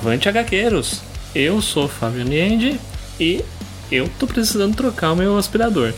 [0.00, 1.02] Avante HQueiros!
[1.34, 2.80] Eu sou Fábio Niende
[3.20, 3.44] e
[3.92, 5.92] eu tô precisando trocar o meu aspirador.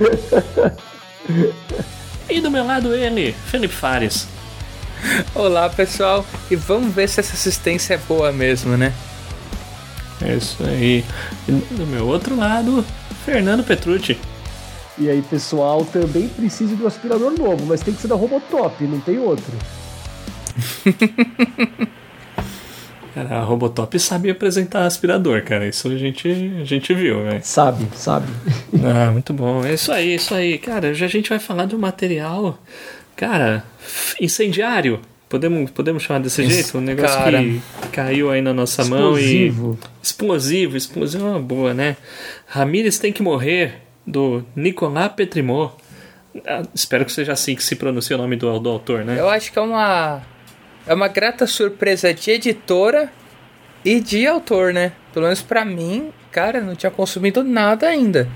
[2.28, 4.26] e do meu lado ele, Felipe Fares.
[5.36, 8.92] Olá pessoal, e vamos ver se essa assistência é boa mesmo, né?
[10.20, 11.04] É isso aí.
[11.46, 12.84] E do meu outro lado,
[13.24, 14.18] Fernando Petrucci.
[14.98, 18.82] E aí, pessoal, também preciso de um aspirador novo, mas tem que ser da Robotop,
[18.82, 19.56] não tem outro.
[23.18, 25.66] Cara, a Robotop sabe apresentar aspirador, cara.
[25.66, 26.28] Isso a gente,
[26.60, 27.40] a gente viu, né?
[27.42, 28.28] Sabe, sabe.
[28.84, 29.64] Ah, muito bom.
[29.64, 30.56] É isso aí, isso aí.
[30.56, 32.56] Cara, já a gente vai falar de um material,
[33.16, 33.64] cara,
[34.20, 35.00] incendiário.
[35.28, 36.78] Podemos, podemos chamar desse jeito?
[36.78, 37.60] Um negócio cara, que
[37.90, 39.66] caiu aí na nossa explosivo.
[39.66, 40.06] mão e.
[40.06, 40.76] Explosivo.
[40.76, 41.96] Explosivo é uma boa, né?
[42.46, 45.72] Ramírez tem que morrer, do Nicolas Petrimot.
[46.46, 49.18] Ah, espero que seja assim que se pronuncia o nome do, do autor, né?
[49.18, 50.22] Eu acho que é uma
[50.88, 53.12] é uma grata surpresa de editora
[53.84, 54.92] e de autor, né?
[55.12, 58.26] Pelo menos para mim, cara, não tinha consumido nada ainda.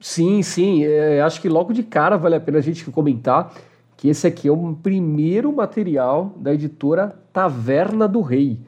[0.00, 0.84] Sim, sim.
[0.84, 3.52] É, acho que logo de cara vale a pena a gente comentar
[3.94, 8.58] que esse aqui é o primeiro material da editora Taverna do Rei,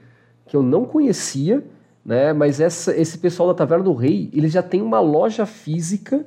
[0.47, 1.65] que eu não conhecia,
[2.05, 2.35] né?
[2.35, 6.27] Mas essa, esse pessoal da Taverna do Rei, eles já tem uma loja física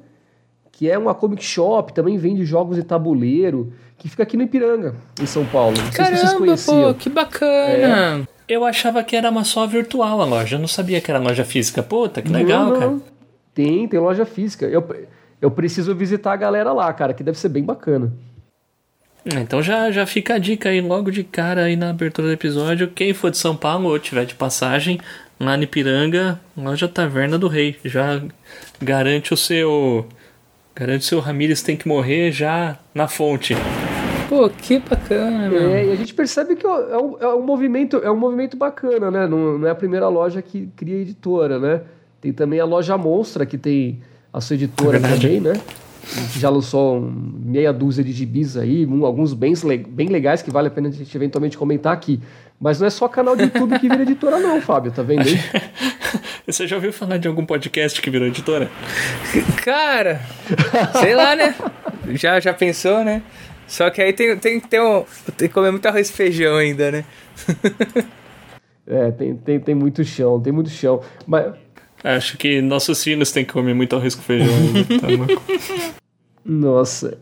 [0.72, 3.72] que é uma comic shop, também vende jogos de tabuleiro
[4.04, 5.78] que fica aqui no Ipiranga, em São Paulo.
[5.82, 6.94] Não Caramba, sei se vocês conheciam.
[6.94, 8.28] Pô, que bacana!
[8.50, 8.54] É.
[8.54, 11.46] Eu achava que era uma só virtual a loja, eu não sabia que era loja
[11.46, 11.82] física.
[11.82, 12.80] Puta, que legal, não, não.
[12.80, 13.14] cara.
[13.56, 14.66] Tem, tem loja física.
[14.66, 14.86] Eu,
[15.42, 18.12] eu preciso visitar a galera lá, cara, que deve ser bem bacana.
[19.26, 22.34] É, então já, já fica a dica aí logo de cara aí na abertura do
[22.34, 22.90] episódio.
[22.90, 25.00] Quem for de São Paulo ou tiver de passagem,
[25.40, 27.78] lá no Ipiranga, loja Taverna do Rei.
[27.86, 28.22] Já
[28.82, 30.06] garante o seu.
[30.76, 33.56] Garante o seu Ramírez tem que morrer já na fonte.
[34.34, 35.70] Pô, que bacana, meu.
[35.70, 39.12] É, e a gente percebe que é um, é um, movimento, é um movimento bacana,
[39.12, 39.28] né?
[39.28, 41.82] Não, não é a primeira loja que cria editora, né?
[42.20, 44.02] Tem também a loja Monstra, que tem
[44.34, 45.54] a sua editora é também, né?
[46.36, 49.54] Já lançou meia dúzia de gibis aí, um, alguns bem,
[49.88, 52.20] bem legais que vale a pena a gente eventualmente comentar aqui.
[52.60, 55.40] Mas não é só canal de YouTube que vira editora, não, Fábio, tá vendo aí?
[56.48, 58.72] Você já ouviu falar de algum podcast que virou editora?
[59.64, 60.22] Cara,
[61.00, 61.54] sei lá, né?
[62.16, 63.22] Já, já pensou, né?
[63.68, 65.04] Só que aí tem, tem que ter um.
[65.38, 67.06] Tem que comer muito arroz e feijão ainda, né?
[68.86, 71.02] é, tem, tem, tem muito chão, tem muito chão.
[71.26, 71.54] Mas.
[72.04, 75.00] Acho que nossos filhos têm que comer muito arroz com feijão ainda.
[75.00, 75.94] Tá
[76.46, 77.18] Nossa.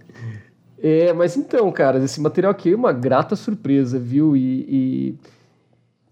[0.81, 4.35] É, mas então, cara, esse material aqui é uma grata surpresa, viu?
[4.35, 5.15] E, e,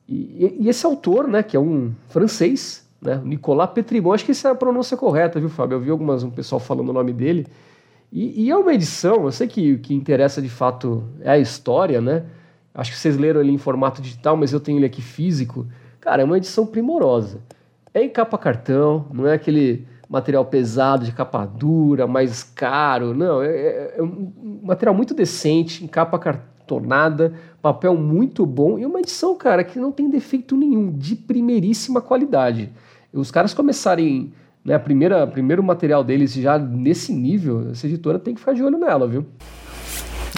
[0.08, 4.50] e, e esse autor, né, que é um francês, né, Nicolas Petrimon, acho que essa
[4.50, 5.78] é a pronúncia correta, viu, Fábio?
[5.78, 7.48] Eu vi algumas, um pessoal falando o nome dele.
[8.12, 11.38] E, e, é uma edição, eu sei que o que interessa de fato é a
[11.38, 12.26] história, né?
[12.74, 15.68] Acho que vocês leram ele em formato digital, mas eu tenho ele aqui físico.
[16.00, 17.42] Cara, é uma edição primorosa.
[17.94, 23.14] É em capa cartão, não é aquele material pesado de capa dura, mais caro.
[23.14, 28.86] Não, é, é, é um material muito decente, em capa cartonada, papel muito bom e
[28.86, 32.72] uma edição, cara, que não tem defeito nenhum, de primeiríssima qualidade.
[33.14, 34.34] Os caras começarem
[34.64, 38.64] né, a primeira primeiro material deles já nesse nível, essa editora tem que ficar de
[38.64, 39.26] olho nela, viu?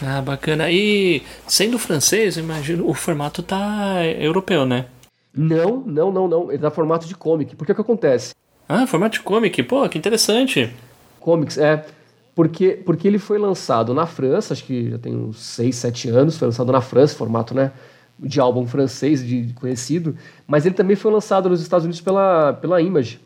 [0.03, 0.71] Ah, bacana.
[0.71, 4.85] E sendo francês, imagino o formato tá europeu, né?
[5.33, 6.51] Não, não, não, não.
[6.51, 7.55] Ele tá formato de comic.
[7.55, 8.33] Porque o que acontece?
[8.67, 9.61] Ah, formato de comic.
[9.63, 10.73] Pô, que interessante.
[11.19, 11.85] Comics, é.
[12.33, 16.37] Porque, porque ele foi lançado na França, acho que já tem uns 6, 7 anos,
[16.37, 17.71] foi lançado na França, formato, né?
[18.17, 20.15] De álbum francês, de conhecido,
[20.47, 23.19] mas ele também foi lançado nos Estados Unidos pela, pela Image,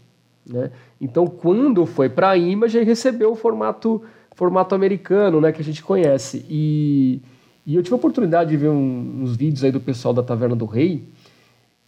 [0.47, 0.71] né?
[0.99, 4.03] Então, quando foi para a Image, recebeu o formato,
[4.35, 6.45] formato americano, né, que a gente conhece.
[6.49, 7.21] E,
[7.65, 10.55] e eu tive a oportunidade de ver um, uns vídeos aí do pessoal da Taverna
[10.55, 11.03] do Rei,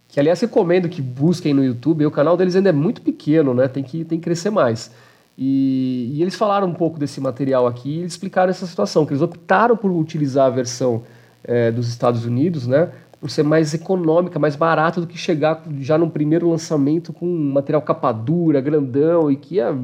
[0.08, 2.04] que aliás recomendo que busquem no YouTube.
[2.06, 3.68] O canal deles ainda é muito pequeno, né?
[3.68, 4.90] Tem que, tem que crescer mais.
[5.36, 9.22] E, e eles falaram um pouco desse material aqui e explicaram essa situação, que eles
[9.22, 11.04] optaram por utilizar a versão
[11.44, 12.90] é, dos Estados Unidos, né?
[13.20, 17.52] Por ser mais econômica, mais barata do que chegar já no primeiro lançamento com um
[17.52, 19.76] material capa dura, grandão e que ia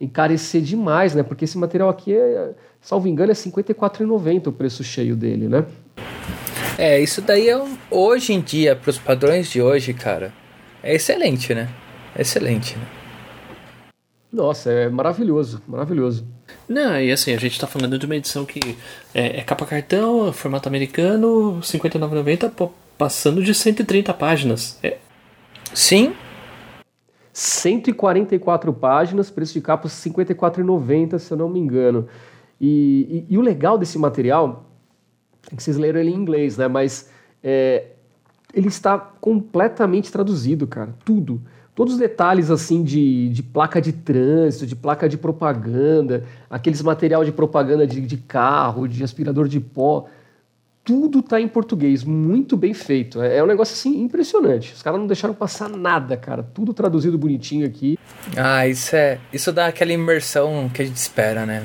[0.00, 1.22] encarecer demais, né?
[1.22, 5.64] Porque esse material aqui é, salvo engano, é R$ 54,90 o preço cheio dele, né?
[6.78, 10.32] É, isso daí é um, hoje em dia, para os padrões de hoje, cara,
[10.82, 11.68] é excelente, né?
[12.18, 12.86] Excelente, né?
[14.32, 16.24] Nossa, é maravilhoso, maravilhoso.
[16.68, 18.76] Não, e assim, a gente tá falando de uma edição que
[19.14, 24.78] é, é capa cartão, formato americano, R$ 59,90, passando de 130 páginas.
[24.82, 24.98] É.
[25.74, 26.12] Sim.
[27.32, 32.08] 144 páginas, preço de capa R$ 54,90, se eu não me engano.
[32.60, 34.66] E, e, e, o legal desse material
[35.50, 36.68] é que vocês leram ele em inglês, né?
[36.68, 37.10] Mas
[37.42, 37.86] é,
[38.52, 40.94] ele está completamente traduzido, cara.
[41.04, 41.40] Tudo.
[41.74, 47.24] Todos os detalhes assim de, de placa de trânsito, de placa de propaganda, aqueles material
[47.24, 50.06] de propaganda de, de carro, de aspirador de pó,
[50.84, 53.22] tudo tá em português, muito bem feito.
[53.22, 54.72] É, é um negócio assim impressionante.
[54.72, 56.42] Os caras não deixaram passar nada, cara.
[56.42, 57.98] Tudo traduzido bonitinho aqui.
[58.36, 59.20] Ah, isso é.
[59.32, 61.62] Isso dá aquela imersão que a gente espera, né?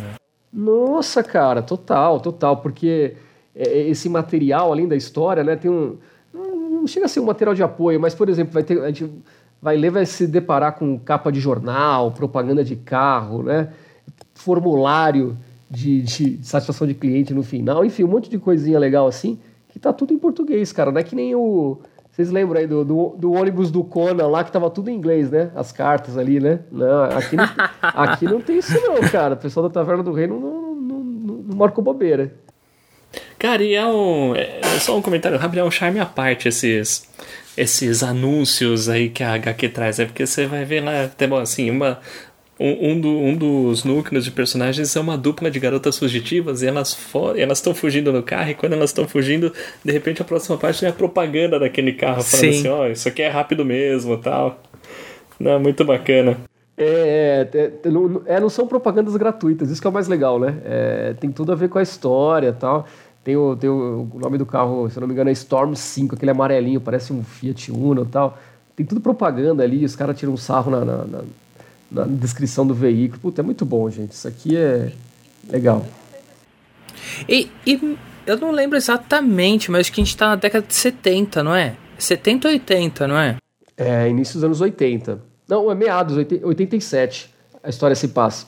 [0.53, 2.57] Nossa, cara, total, total.
[2.57, 3.15] Porque
[3.55, 5.97] é, é, esse material, além da história, né, tem um.
[6.33, 8.79] Não chega a ser um material de apoio, mas, por exemplo, vai ter.
[8.81, 9.09] A gente
[9.65, 13.69] vai ler, vai se deparar com capa de jornal, propaganda de carro, né?
[14.35, 15.35] Formulário
[15.67, 19.39] de, de satisfação de cliente no final, enfim, um monte de coisinha legal assim,
[19.69, 20.91] que tá tudo em português, cara.
[20.91, 21.79] Não é que nem o.
[22.11, 25.31] Vocês lembram aí do, do, do, ônibus do Conan lá que tava tudo em inglês,
[25.31, 25.49] né?
[25.55, 26.59] As cartas ali, né?
[26.71, 27.45] Não, aqui não,
[27.81, 29.33] aqui não tem isso não, cara.
[29.33, 32.35] O pessoal da Taverna do Rei não, não, não, não marcou bobeira.
[33.45, 34.35] Cara, e é um.
[34.35, 37.07] É só um comentário rápido, é um charme à parte esses,
[37.55, 39.99] esses anúncios aí que a HQ traz.
[39.99, 41.99] É porque você vai ver lá, até bom, assim, uma,
[42.59, 46.67] um, um, do, um, dos núcleos de personagens é uma dupla de garotas fugitivas e
[46.67, 46.97] elas
[47.37, 49.53] elas estão fugindo no carro e quando elas estão fugindo,
[49.83, 52.59] de repente a próxima parte é a propaganda daquele carro falando Sim.
[52.59, 54.59] assim, ó, oh, isso aqui é rápido mesmo tal.
[55.39, 56.35] Não, muito bacana.
[56.77, 60.39] É, é, é, não, é, não são propagandas gratuitas, isso que é o mais legal,
[60.39, 60.57] né?
[60.65, 62.85] É, tem tudo a ver com a história tal.
[63.25, 65.73] Tem o, tem o, o nome do carro, se eu não me engano, é Storm
[65.73, 68.37] 5, aquele amarelinho, parece um Fiat Uno e tal.
[68.73, 71.21] Tem tudo propaganda ali, os caras tiram um sarro na, na, na
[71.91, 73.21] na descrição do veículo.
[73.21, 74.11] Puta, é muito bom, gente.
[74.11, 74.91] Isso aqui é
[75.49, 75.85] legal.
[77.27, 80.73] E, e eu não lembro exatamente, mas acho que a gente tá na década de
[80.73, 81.75] 70, não é?
[81.97, 83.37] 70 ou 80, não é?
[83.77, 85.21] É, início dos anos 80.
[85.47, 87.33] Não, é meados, 87.
[87.63, 88.47] A história se passa.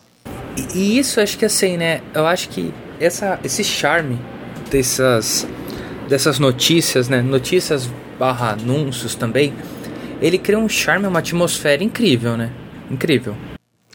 [0.73, 2.01] E, e isso acho que assim, né?
[2.13, 4.19] Eu acho que essa, esse charme
[4.67, 5.47] dessas,
[6.07, 7.21] dessas notícias, né?
[7.21, 9.53] Notícias barra anúncios também.
[10.21, 12.51] Ele cria um charme, uma atmosfera incrível, né?
[12.89, 13.35] incrível.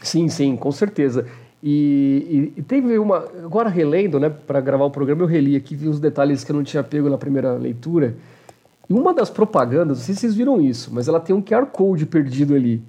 [0.01, 1.25] Sim, sim, com certeza.
[1.61, 3.25] E, e, e teve uma.
[3.43, 6.55] Agora relendo, né, para gravar o programa, eu reli aqui, vi os detalhes que eu
[6.55, 8.15] não tinha pego na primeira leitura.
[8.89, 11.65] E uma das propagandas, não sei se vocês viram isso, mas ela tem um QR
[11.67, 12.81] Code perdido ali.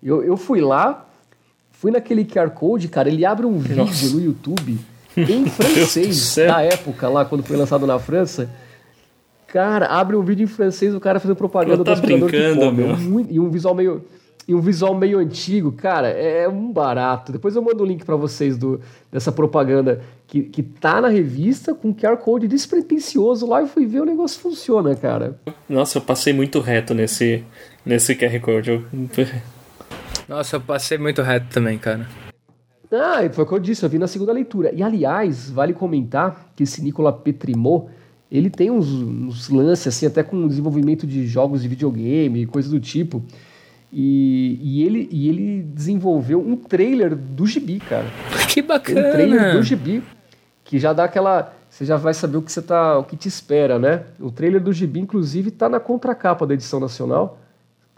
[0.00, 1.08] Eu, eu fui lá,
[1.72, 4.14] fui naquele QR Code, cara, ele abre um vídeo Nossa.
[4.14, 4.78] no YouTube
[5.16, 8.48] em francês da época, lá quando foi lançado na França.
[9.46, 12.70] Cara, abre um vídeo em francês, o cara fazendo propaganda tá do aspirador de pó,
[12.70, 13.26] meu.
[13.28, 14.04] E um visual meio
[14.50, 17.30] e um visual meio antigo, cara, é um barato.
[17.30, 18.80] Depois eu mando o um link para vocês do,
[19.12, 24.00] dessa propaganda que, que tá na revista com QR Code despretensioso lá e fui ver
[24.00, 25.38] o negócio funciona, cara.
[25.68, 27.44] Nossa, eu passei muito reto nesse,
[27.86, 28.70] nesse QR Code.
[28.70, 28.84] Eu...
[30.28, 32.08] Nossa, eu passei muito reto também, cara.
[32.92, 34.72] Ah, foi o que eu disse, eu vi na segunda leitura.
[34.74, 37.86] E aliás, vale comentar que esse Nicola Petrimot,
[38.30, 42.80] ele tem uns, uns lances assim, até com desenvolvimento de jogos de videogame, coisa do
[42.80, 43.22] tipo.
[43.92, 48.06] E, e, ele, e ele desenvolveu um trailer do gibi, cara.
[48.48, 49.08] Que bacana!
[49.08, 50.02] Um trailer do gibi,
[50.64, 51.54] que já dá aquela.
[51.68, 52.98] Você já vai saber o que você tá.
[52.98, 54.04] o que te espera, né?
[54.18, 57.39] O trailer do gibi, inclusive, tá na contracapa da edição nacional.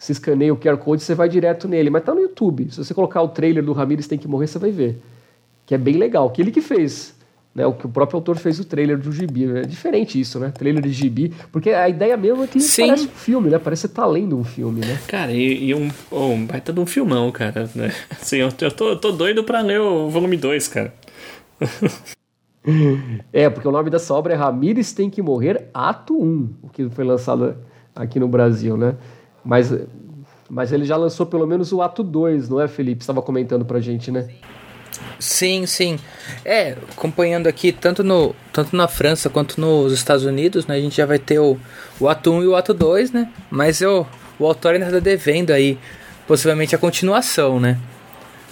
[0.02, 2.66] Você escaneia o QR Code você vai direto nele, mas tá no YouTube.
[2.73, 5.00] Se você colocar o trailer do Ramirez Tem Que Morrer, você vai ver.
[5.64, 6.28] Que é bem legal.
[6.30, 7.14] Que ele que fez.
[7.54, 9.44] Né, o que o próprio autor fez o trailer do gibi.
[9.59, 10.50] É diferente isso, né?
[10.50, 11.32] Trailer de gibi.
[11.52, 12.88] Porque a ideia mesmo é que Sim.
[12.88, 13.61] parece um filme, né?
[13.61, 14.99] Parece que você tá lendo um filme, né?
[15.06, 17.71] Cara, e, e um, oh, um baita de um filmão, cara.
[17.73, 17.92] Né?
[18.11, 20.92] Assim, eu, eu, tô, eu tô doido pra ler o volume 2, cara.
[23.32, 26.90] é, porque o nome dessa obra é Ramires Tem Que Morrer, Ato 1, o que
[26.90, 27.54] foi lançado
[27.94, 28.97] aqui no Brasil, né?
[29.45, 29.75] Mas,
[30.49, 33.03] mas ele já lançou pelo menos o Ato 2, não é, Felipe?
[33.03, 34.29] Você estava comentando pra gente, né?
[35.19, 35.67] Sim.
[35.67, 35.99] Sim.
[36.45, 40.77] É, acompanhando aqui, tanto, no, tanto na França quanto nos Estados Unidos, né?
[40.77, 41.57] A gente já vai ter o,
[42.01, 43.29] o ato 1 e o ato 2, né?
[43.51, 44.07] Mas eu,
[44.39, 45.79] o autor ainda está devendo aí,
[46.27, 47.79] possivelmente, a continuação, né?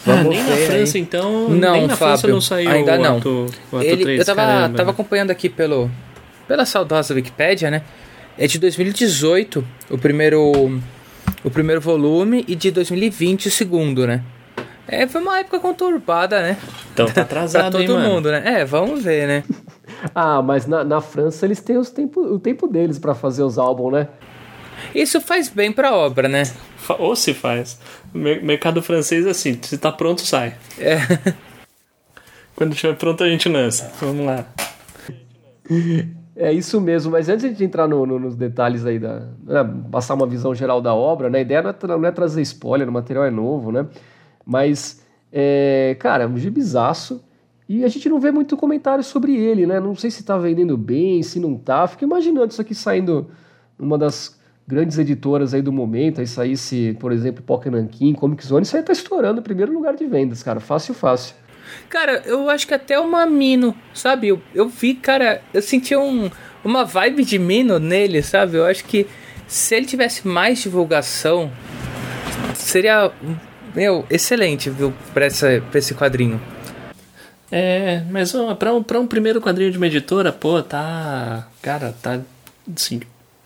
[0.06, 1.02] Ah, Vamos ah, nem na França, aí.
[1.02, 1.48] então.
[1.50, 3.18] Não, nem na Fábio, França não saiu ainda o não.
[3.18, 4.76] Ato, o ato Ele, 3, eu tava, caramba.
[4.76, 5.90] tava acompanhando aqui pelo,
[6.48, 7.82] pela saudosa Wikipédia, né?
[8.38, 10.80] É de 2018 o primeiro,
[11.44, 14.22] o primeiro volume e de 2020 o segundo, né?
[14.88, 16.56] É, foi uma época conturbada, né?
[16.92, 18.60] Então tá atrasado, pra todo hein, mundo, né?
[18.60, 19.44] É, vamos ver, né?
[20.14, 23.56] ah, mas na, na França eles têm os tempo, o tempo deles para fazer os
[23.56, 24.08] álbuns, né?
[24.94, 26.42] Isso faz bem pra obra, né?
[26.98, 27.78] Ou se faz.
[28.12, 30.54] Mercado francês, assim, se tá pronto, sai.
[30.78, 30.96] É.
[32.56, 33.92] Quando estiver pronto, a gente lança.
[34.00, 34.44] Vamos lá.
[36.36, 40.14] É isso mesmo, mas antes de entrar no, no, nos detalhes aí, da, né, passar
[40.14, 42.92] uma visão geral da obra, né, a ideia não é, não é trazer spoiler, o
[42.92, 43.86] material é novo, né?
[44.46, 47.22] Mas, é, cara, é um gibizaço.
[47.68, 49.78] E a gente não vê muito comentário sobre ele, né?
[49.78, 51.86] Não sei se tá vendendo bem, se não tá.
[51.86, 53.28] Fico imaginando isso aqui saindo
[53.78, 58.62] numa das grandes editoras aí do momento, aí saísse, por exemplo, Pokémon King, Comic Zone,
[58.62, 61.34] isso aí tá estourando o primeiro lugar de vendas, cara, fácil, fácil.
[61.88, 64.28] Cara, eu acho que até uma Mino, sabe?
[64.28, 66.30] Eu, eu vi, cara, eu senti um,
[66.64, 68.56] uma vibe de Mino nele, sabe?
[68.56, 69.06] Eu acho que
[69.46, 71.50] se ele tivesse mais divulgação,
[72.54, 73.10] seria,
[73.74, 76.40] meu, excelente, viu, pra, essa, pra esse quadrinho.
[77.52, 81.48] É, mas para um, pra um primeiro quadrinho de uma editora, pô, tá.
[81.60, 82.20] Cara, tá.
[82.74, 83.00] Assim,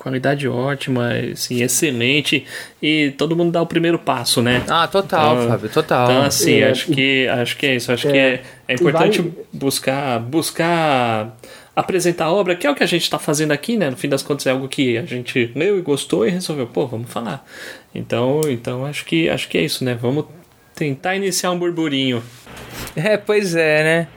[0.05, 2.45] qualidade ótima, assim, excelente.
[2.83, 4.63] E todo mundo dá o primeiro passo, né?
[4.69, 6.11] Ah, total, então, Fábio, total.
[6.11, 7.91] Então, assim, é, acho, que, acho que é isso.
[7.91, 9.33] Acho é, que é, é importante vai...
[9.53, 10.21] buscar.
[10.21, 11.37] buscar
[11.75, 13.91] apresentar a obra, que é o que a gente está fazendo aqui, né?
[13.91, 16.87] No fim das contas é algo que a gente leu e gostou e resolveu, pô,
[16.87, 17.45] vamos falar.
[17.93, 19.93] Então, então acho que acho que é isso, né?
[20.01, 20.27] Vamos
[20.73, 22.23] tentar iniciar um burburinho.
[22.95, 24.09] É, pois é, né?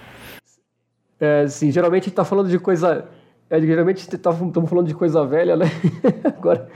[1.20, 3.06] É, sim, geralmente a gente tá falando de coisa.
[3.50, 5.66] É, geralmente estamos falando de coisa velha, né?
[6.38, 6.70] agora,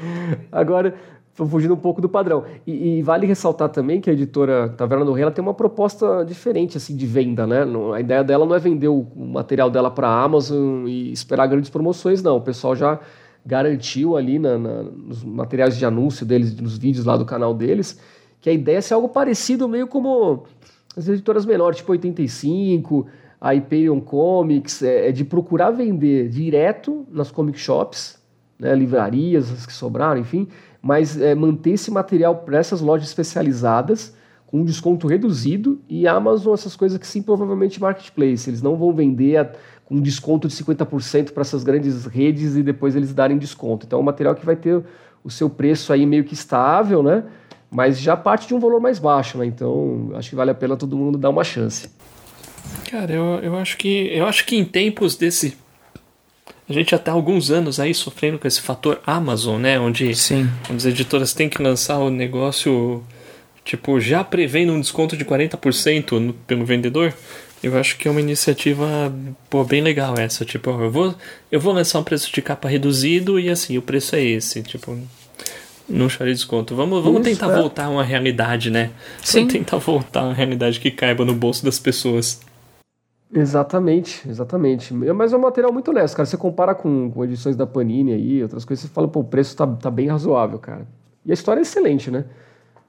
[0.52, 0.96] agora
[1.34, 2.44] fugindo um pouco do padrão.
[2.66, 6.24] E, e, vale ressaltar também que a editora Taverna do Rei ela tem uma proposta
[6.24, 7.66] diferente assim de venda, né?
[7.94, 11.70] A ideia dela não é vender o material dela para a Amazon e esperar grandes
[11.70, 12.38] promoções, não.
[12.38, 13.00] O pessoal já
[13.46, 18.00] garantiu ali na, na, nos materiais de anúncio deles, nos vídeos lá do canal deles,
[18.40, 20.44] que a ideia é ser algo parecido, meio como
[20.96, 23.08] as editoras menores, tipo 85,
[23.42, 28.22] a Hyperion Comics, é, é, de procurar vender direto nas comic shops,
[28.60, 30.48] né, livrarias, as que sobraram, enfim,
[30.80, 36.54] mas é, manter esse material para essas lojas especializadas com um desconto reduzido e Amazon,
[36.54, 38.50] essas coisas que sim, provavelmente marketplace.
[38.50, 39.52] Eles não vão vender a,
[39.86, 43.86] com um desconto de 50% para essas grandes redes e depois eles darem desconto.
[43.88, 44.84] Então é um material que vai ter
[45.24, 47.24] o seu preço aí meio que estável, né?
[47.72, 49.46] mas já parte de um valor mais baixo, né?
[49.46, 51.90] Então acho que vale a pena todo mundo dar uma chance.
[52.90, 55.58] Cara, eu, eu acho que eu acho que em tempos desse
[56.72, 59.78] a gente já tá há alguns anos aí sofrendo com esse fator Amazon, né?
[59.80, 60.50] Onde, Sim.
[60.70, 63.04] onde as editoras têm que lançar o negócio,
[63.66, 67.14] tipo, já prevendo um desconto de 40% no, pelo vendedor.
[67.62, 69.14] Eu acho que é uma iniciativa
[69.50, 70.46] pô, bem legal essa.
[70.46, 71.16] Tipo, eu vou,
[71.52, 74.64] eu vou lançar um preço de capa reduzido e assim, o preço é esse.
[74.64, 74.98] Tipo,
[75.90, 76.74] não chore desconto.
[76.74, 77.56] Vamos, vamos Isso, tentar é.
[77.62, 78.92] voltar a uma realidade, né?
[79.22, 79.40] Sim.
[79.40, 82.40] Vamos tentar voltar a uma realidade que caiba no bolso das pessoas.
[83.34, 84.94] Exatamente, exatamente.
[84.94, 86.26] Mas é um material muito honesto, cara.
[86.26, 89.56] Você compara com, com edições da Panini aí, outras coisas, você fala, pô, o preço
[89.56, 90.86] tá, tá bem razoável, cara.
[91.26, 92.26] E a história é excelente, né?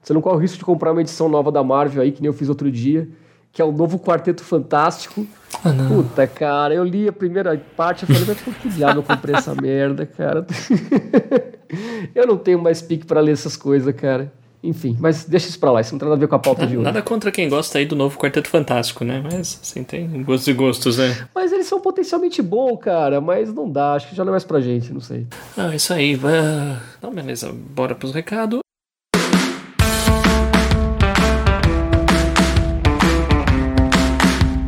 [0.01, 2.27] Você não corre o risco de comprar uma edição nova da Marvel aí, que nem
[2.27, 3.07] eu fiz outro dia,
[3.53, 5.25] que é o novo Quarteto Fantástico.
[5.63, 9.03] Ah, Puta, cara, eu li a primeira parte e falei, mas por que diabo eu
[9.03, 10.45] comprei essa merda, cara?
[12.13, 14.33] eu não tenho mais pique para ler essas coisas, cara.
[14.63, 16.61] Enfim, mas deixa isso pra lá, isso não tem nada a ver com a pauta
[16.61, 16.85] nada, de hoje.
[16.85, 19.21] Nada contra quem gosta aí do novo Quarteto Fantástico, né?
[19.21, 21.27] Mas, assim, tem gostos e gostos, né?
[21.35, 24.45] Mas eles são potencialmente bons, cara, mas não dá, acho que já não é mais
[24.45, 25.27] pra gente, não sei.
[25.57, 26.15] Ah, isso aí.
[26.15, 26.79] Uh...
[26.97, 28.61] Então, beleza, bora pros recados.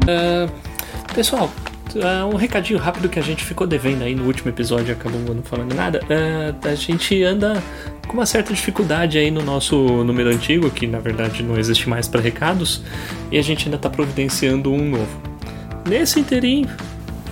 [0.03, 0.51] Uh,
[1.15, 1.49] pessoal,
[1.95, 5.43] uh, um recadinho rápido que a gente ficou devendo aí no último episódio, acabou não
[5.43, 6.01] falando nada.
[6.03, 7.61] Uh, a gente anda
[8.07, 12.07] com uma certa dificuldade aí no nosso número antigo, que na verdade não existe mais
[12.07, 12.81] para recados,
[13.31, 15.21] e a gente ainda está providenciando um novo.
[15.87, 16.65] Nesse interim,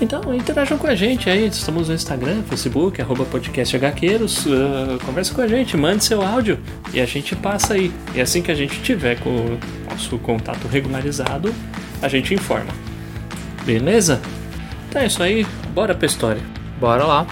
[0.02, 5.42] então interajam com a gente aí, estamos no Instagram, Facebook, arroba podcasthqueiros, uh, conversa com
[5.42, 6.60] a gente, mande seu áudio
[6.94, 7.92] e a gente passa aí.
[8.14, 11.54] E assim que a gente tiver com o nosso contato regularizado,
[12.02, 12.74] a gente informa.
[13.66, 14.22] Beleza?
[14.94, 16.40] Então é isso aí, bora pra história.
[16.80, 17.26] Bora lá.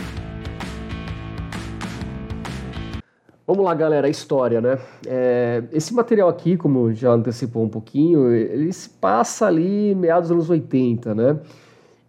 [3.46, 4.80] Vamos lá, galera, a história, né?
[5.06, 10.38] É, esse material aqui, como já antecipou um pouquinho, ele se passa ali meados dos
[10.38, 11.39] anos 80, né?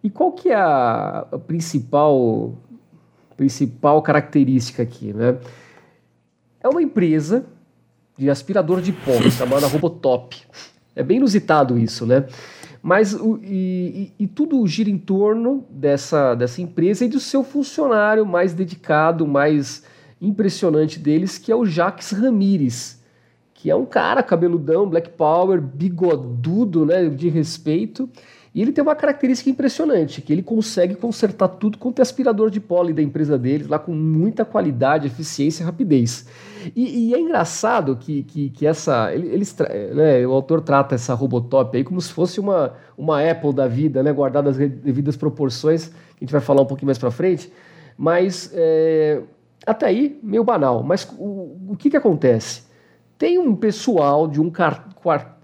[0.03, 2.55] E qual que é a, a principal,
[3.37, 5.37] principal característica aqui, né?
[6.63, 7.45] É uma empresa
[8.17, 10.35] de aspirador de pó chamada Robotop.
[10.95, 12.25] É bem inusitado isso, né?
[12.83, 17.41] Mas o, e, e, e, tudo gira em torno dessa, dessa empresa e do seu
[17.41, 19.83] funcionário mais dedicado, mais
[20.21, 23.01] impressionante deles, que é o Jacques Ramírez,
[23.53, 28.09] que é um cara cabeludão, black power, bigodudo, né, de respeito.
[28.53, 32.59] E ele tem uma característica impressionante, que ele consegue consertar tudo quanto é aspirador de
[32.59, 36.27] pólen da empresa deles, lá com muita qualidade, eficiência e rapidez.
[36.75, 39.13] E, e é engraçado que, que, que essa.
[39.13, 39.55] Eles,
[39.93, 44.03] né, o autor trata essa Robotop aí como se fosse uma, uma Apple da vida,
[44.03, 47.51] né, guardada as devidas proporções, que a gente vai falar um pouquinho mais para frente.
[47.97, 49.21] Mas é,
[49.65, 50.83] até aí, meio banal.
[50.83, 52.63] Mas o, o que, que acontece?
[53.17, 54.89] Tem um pessoal de um, car,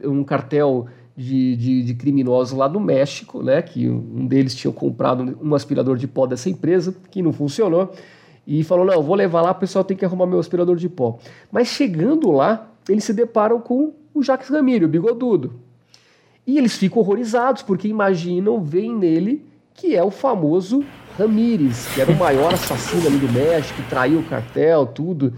[0.03, 3.61] um cartel de, de, de, criminosos lá do México, né?
[3.61, 7.93] Que um deles tinha comprado um aspirador de pó dessa empresa, que não funcionou.
[8.49, 11.19] E falou: Não, vou levar lá, o pessoal tem que arrumar meu aspirador de pó.
[11.51, 15.53] Mas chegando lá, eles se deparam com o Jacques Ramírez, o bigodudo.
[16.47, 20.83] E eles ficam horrorizados, porque imaginam, veem nele que é o famoso
[21.17, 25.33] Ramírez, que era o maior assassino ali do México, que traiu o cartel, tudo.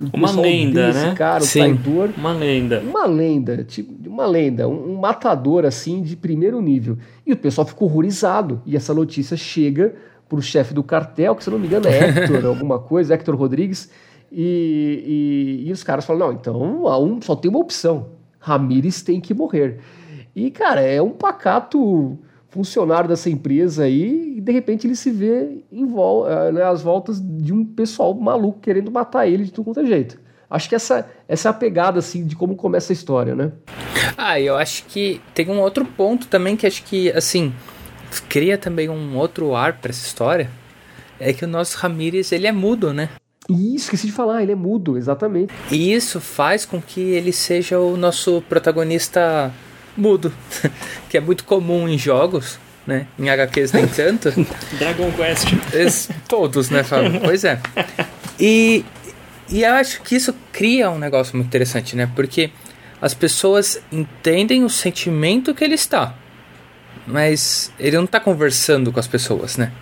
[0.00, 1.14] O uma lenda, né?
[1.14, 2.10] Cara, Sim, traidor.
[2.16, 2.80] Uma lenda.
[2.80, 6.96] Uma lenda, tipo, uma lenda, um, um matador assim de primeiro nível.
[7.26, 8.62] E o pessoal ficou horrorizado.
[8.64, 9.94] E essa notícia chega
[10.32, 13.36] para o chefe do cartel, que se não me engano é Hector, alguma coisa, Hector
[13.36, 13.90] Rodrigues,
[14.30, 19.20] e, e, e, os caras falam, não, então um, só tem uma opção, Ramires tem
[19.20, 19.80] que morrer.
[20.34, 25.62] E, cara, é um pacato funcionário dessa empresa aí, e de repente ele se vê
[25.70, 29.66] em vol eh, né, às voltas de um pessoal maluco querendo matar ele de tudo
[29.66, 30.18] quanto é jeito.
[30.48, 33.52] Acho que essa, essa é a pegada, assim, de como começa a história, né?
[34.16, 37.52] Ah, eu acho que tem um outro ponto também que acho que, assim,
[38.20, 40.50] cria também um outro ar para essa história,
[41.18, 43.10] é que o nosso Ramírez, ele é mudo, né?
[43.48, 45.52] Isso, esqueci de falar, ele é mudo, exatamente.
[45.70, 49.52] E isso faz com que ele seja o nosso protagonista
[49.96, 50.32] mudo,
[51.08, 53.06] que é muito comum em jogos, né?
[53.18, 54.30] Em HQs nem tanto.
[54.78, 55.48] Dragon Quest.
[55.72, 57.20] Es, todos, né, Fábio?
[57.24, 57.60] Pois é.
[58.38, 58.84] E,
[59.50, 62.10] e eu acho que isso cria um negócio muito interessante, né?
[62.14, 62.50] Porque
[63.00, 66.14] as pessoas entendem o sentimento que ele está
[67.12, 69.72] mas ele não tá conversando com as pessoas, né?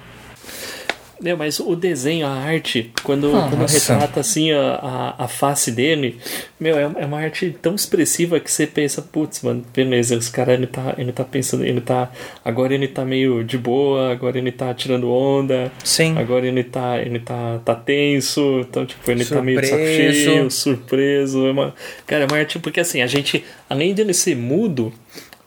[1.21, 5.71] Meu, mas o desenho, a arte, quando, ah, quando retrata assim a, a, a, face
[5.71, 6.19] dele,
[6.59, 10.55] meu, é, é, uma arte tão expressiva que você pensa, putz, mano, beleza, esse cara
[10.55, 12.11] ele tá, ele tá pensando, ele tá.
[12.43, 15.71] Agora ele tá meio de boa, agora ele tá tirando onda.
[15.85, 16.17] Sim.
[16.17, 19.35] Agora ele tá, ele tá, tá tenso, então, tipo, ele surpreso.
[19.35, 21.47] tá meio de saco cheio, surpreso.
[21.47, 21.75] É uma,
[22.07, 24.91] cara, é uma arte, porque assim, a gente, além dele ser mudo,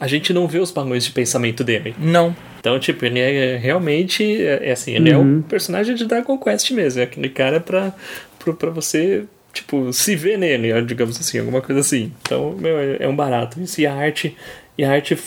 [0.03, 1.95] a gente não vê os balões de pensamento dele.
[1.97, 2.35] Não.
[2.59, 4.21] Então, tipo, ele é realmente.
[4.21, 5.35] É, é assim, ele uhum.
[5.35, 6.99] é o personagem de Dragon Quest mesmo.
[6.99, 7.93] É aquele cara pra,
[8.37, 12.11] pra, pra você, tipo, se ver nele, digamos assim, alguma coisa assim.
[12.21, 13.61] Então, meu, é, é um barato.
[13.61, 14.35] Isso e a arte.
[14.77, 15.17] E a arte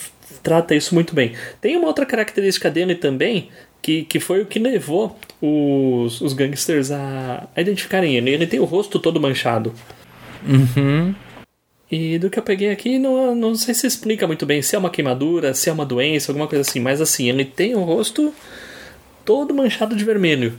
[0.43, 1.31] trata isso muito bem.
[1.59, 3.49] Tem uma outra característica dele também,
[3.81, 8.29] que, que foi o que levou os, os gangsters a, a identificarem ele.
[8.29, 9.73] Ele tem o rosto todo manchado.
[10.47, 11.15] Uhum.
[11.89, 14.79] E do que eu peguei aqui, não, não sei se explica muito bem se é
[14.79, 16.79] uma queimadura, se é uma doença, alguma coisa assim.
[16.79, 18.33] Mas assim, ele tem o rosto
[19.23, 20.53] todo manchado de vermelho.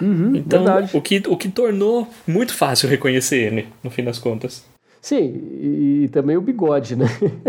[0.00, 4.64] Uhum, então, o que, o que tornou muito fácil reconhecer ele, no fim das contas.
[5.00, 5.42] Sim,
[6.04, 7.06] e também o bigode, né?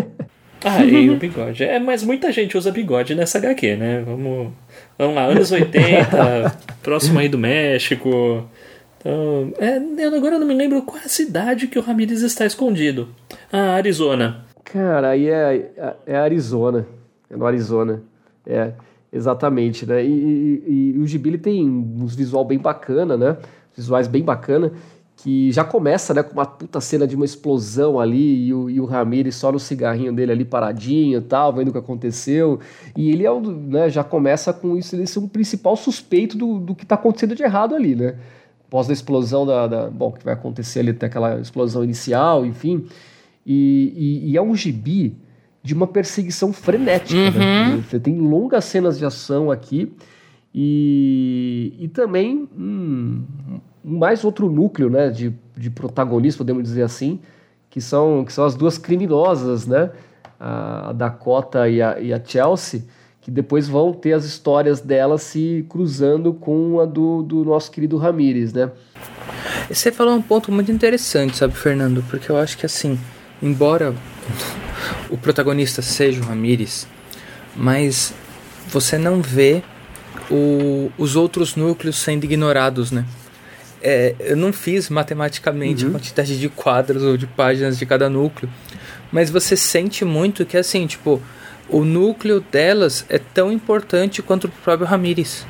[0.63, 1.63] ah, e o bigode.
[1.63, 4.03] É, mas muita gente usa bigode nessa HQ, né?
[4.05, 4.51] Vamos,
[4.97, 8.47] vamos lá, anos 80, próximo aí do México.
[8.99, 12.45] Então, é, eu agora não me lembro qual é a cidade que o Ramirez está
[12.45, 13.09] escondido.
[13.51, 14.45] Ah, Arizona.
[14.63, 15.71] Cara, aí é,
[16.05, 16.85] é Arizona.
[17.29, 18.03] É no Arizona.
[18.45, 18.73] É,
[19.11, 20.03] exatamente, né?
[20.03, 23.37] E, e, e o Gibi tem uns visual bem bacana, né?
[23.75, 24.73] Visuais bem bacana,
[25.17, 28.79] que já começa, né, com uma puta cena de uma explosão ali e o, e
[28.79, 32.59] o Ramirez só no cigarrinho dele ali paradinho e tal, vendo o que aconteceu.
[32.95, 36.59] E ele é um, né, já começa com isso, ele é um principal suspeito do,
[36.59, 38.15] do que está acontecendo de errado ali, né?
[38.69, 42.85] Pós a explosão da, da, Bom, que vai acontecer ali, aquela explosão inicial, enfim.
[43.45, 43.93] E,
[44.25, 45.17] e, e, é um gibi
[45.63, 47.31] de uma perseguição frenética.
[47.31, 47.67] Né?
[47.69, 47.77] Uhum.
[47.77, 47.83] Né?
[47.89, 49.91] Você tem longas cenas de ação aqui.
[50.53, 53.23] E, e também hum,
[53.83, 57.19] mais outro núcleo né, de, de protagonismo, podemos dizer assim,
[57.69, 59.91] que são, que são as duas criminosas, né?
[60.39, 62.83] A Dakota e a, e a Chelsea
[63.21, 67.97] que depois vão ter as histórias delas se cruzando com a do, do nosso querido
[67.97, 68.71] Ramires, né?
[69.69, 72.03] Você falou um ponto muito interessante, sabe, Fernando?
[72.09, 72.99] Porque eu acho que assim,
[73.41, 73.93] embora
[75.09, 76.87] o protagonista seja o Ramires,
[77.55, 78.13] mas
[78.67, 79.61] você não vê
[80.29, 83.05] o, os outros núcleos sendo ignorados, né?
[83.81, 85.91] É, eu não fiz matematicamente uhum.
[85.91, 88.49] a quantidade de quadros ou de páginas de cada núcleo,
[89.11, 91.21] mas você sente muito que assim, tipo,
[91.71, 95.45] o núcleo delas é tão importante quanto o próprio Ramires.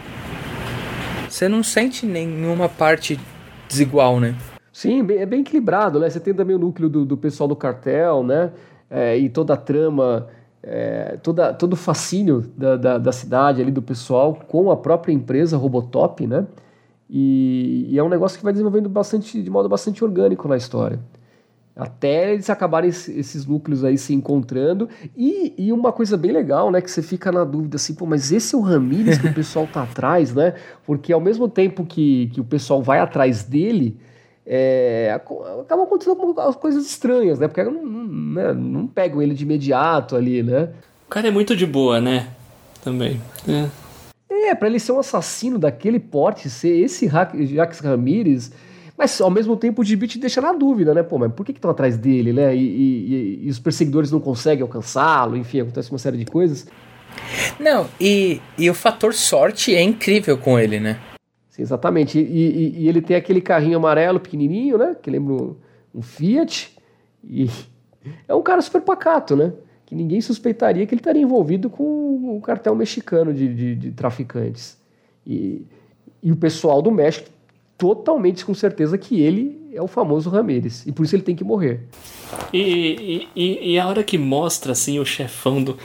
[1.29, 3.19] Você não sente nenhuma parte
[3.67, 4.36] desigual, né?
[4.71, 6.10] Sim, é bem equilibrado, né?
[6.10, 8.51] Você tem também o núcleo do, do pessoal do cartel, né?
[8.89, 10.27] É, e toda a trama,
[10.63, 15.13] é, toda, todo o fascínio da, da, da, cidade ali, do pessoal, com a própria
[15.13, 16.45] empresa Robotop, né?
[17.10, 20.99] E, e é um negócio que vai desenvolvendo bastante, de modo bastante orgânico na história
[21.80, 24.89] até eles acabarem esses núcleos aí se encontrando.
[25.15, 28.32] E, e, uma coisa bem legal, né, que você fica na dúvida assim, pô, mas
[28.32, 30.56] esse é o Ramires que o pessoal tá atrás, né?
[30.86, 33.98] Porque ao mesmo tempo que, que o pessoal vai atrás dele,
[34.46, 35.18] é,
[35.62, 37.48] acabam acontecendo algumas coisas estranhas, né?
[37.48, 40.70] Porque não, não, né, não pegam ele de imediato ali, né?
[41.08, 42.28] O cara é muito de boa, né?
[42.84, 43.22] Também.
[43.48, 43.70] É.
[44.50, 48.52] É, para ele ser um assassino daquele porte, ser esse Jacques Ramirez,
[48.99, 51.01] mas ao mesmo tempo o gibi te deixa na dúvida, né?
[51.01, 52.53] Pô, mas por que estão atrás dele, né?
[52.53, 56.67] E, e, e, os perseguidores não conseguem alcançá-lo, enfim, acontece uma série de coisas.
[57.57, 60.99] Não, e, e o fator sorte é incrível com ele, né?
[61.47, 62.19] Sim, exatamente.
[62.19, 64.93] E, ele tem aquele carrinho amarelo pequenininho, né?
[65.01, 65.55] Que lembra um,
[65.95, 66.77] um Fiat.
[67.23, 67.49] E
[68.27, 69.53] é um cara super pacato, né?
[69.85, 74.77] Que ninguém suspeitaria que ele estaria envolvido com o cartel mexicano de, de, de traficantes.
[75.25, 75.65] E,
[76.21, 77.29] e o pessoal do México
[77.80, 80.86] totalmente com certeza que ele é o famoso Ramirez.
[80.86, 81.80] E por isso ele tem que morrer.
[82.54, 85.78] E, e, e a hora que mostra assim o chefão do.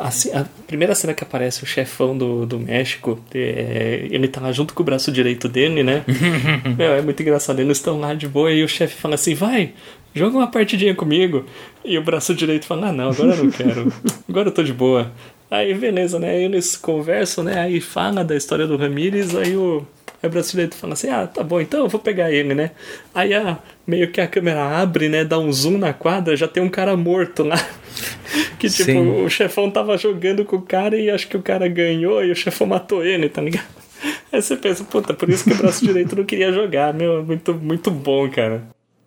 [0.00, 4.50] Assim, a primeira cena que aparece o chefão do, do México, é, ele tá lá
[4.50, 6.04] junto com o braço direito dele, né?
[6.76, 7.60] Meu, é muito engraçado.
[7.60, 9.72] Eles estão lá de boa e o chefe fala assim: vai,
[10.12, 11.44] joga uma partidinha comigo.
[11.84, 13.92] E o braço direito fala: ah, não, agora eu não quero.
[14.28, 15.12] Agora eu tô de boa.
[15.48, 16.42] Aí beleza, né?
[16.42, 17.60] Eles conversam, né?
[17.60, 19.86] Aí fala da história do Ramirez, aí o
[20.22, 22.72] Aí o brasileiro fala assim: ah, tá bom, então eu vou pegar ele, né?
[23.14, 25.24] Aí a, meio que a câmera abre, né?
[25.24, 27.56] Dá um zoom na quadra, já tem um cara morto lá.
[28.58, 29.24] que tipo, Sim.
[29.24, 32.36] o chefão tava jogando com o cara e acho que o cara ganhou e o
[32.36, 33.66] chefão matou ele, tá ligado?
[34.32, 37.54] Aí você pensa, puta, por isso que o braço direito não queria jogar, meu, muito,
[37.54, 38.62] muito bom, cara.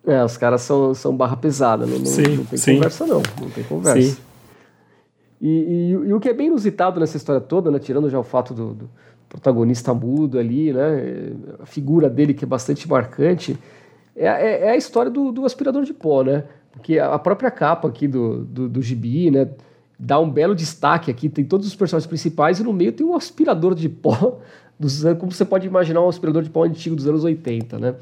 [0.06, 1.96] É, os caras são, são barra pesada, né?
[1.96, 2.74] Não, sim, não tem sim.
[2.74, 3.22] conversa, não.
[3.40, 4.02] Não tem conversa.
[4.02, 4.16] Sim.
[5.40, 7.78] E, e, e, o que é bem inusitado nessa história toda, né?
[7.78, 8.90] Tirando já o fato do, do
[9.32, 11.32] protagonista mudo ali, né?
[11.60, 13.58] A figura dele que é bastante marcante.
[14.14, 16.44] É, é, é a história do, do, aspirador de pó, né?
[16.70, 19.48] Porque a própria capa aqui do, do, do gibi, né?
[19.98, 23.14] Dá um belo destaque aqui, tem todos os personagens principais e no meio tem um
[23.14, 24.40] aspirador de pó,
[24.78, 27.94] dos, como você pode imaginar um aspirador de pó antigo dos anos 80, né?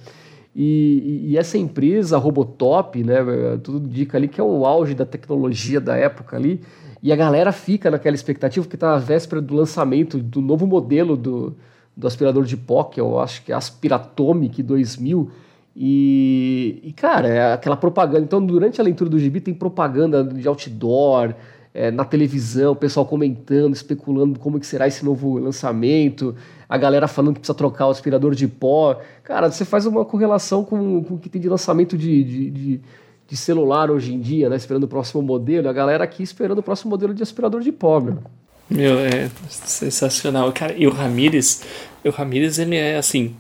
[0.57, 3.19] E, e, essa empresa, Robotop, né,
[3.63, 6.61] tudo indica ali que é o auge da tecnologia da época ali,
[7.03, 11.17] e a galera fica naquela expectativa, porque está na véspera do lançamento do novo modelo
[11.17, 11.57] do,
[11.97, 15.31] do aspirador de pó, que eu acho que é Aspiratomic 2000.
[15.75, 18.25] E, e, cara, é aquela propaganda.
[18.25, 21.35] Então, durante a leitura do gibi, tem propaganda de outdoor,
[21.73, 26.35] é, na televisão, o pessoal comentando, especulando como que será esse novo lançamento,
[26.69, 29.01] a galera falando que precisa trocar o aspirador de pó.
[29.23, 32.81] Cara, você faz uma correlação com, com o que tem de lançamento de, de, de
[33.31, 34.57] de celular hoje em dia, né?
[34.57, 38.01] Esperando o próximo modelo, a galera aqui esperando o próximo modelo de aspirador de pó,
[38.01, 38.19] meu.
[38.69, 40.53] Meu, é sensacional.
[40.53, 41.63] Cara, e o Ramires,
[42.05, 43.35] o Ramires, ele é assim,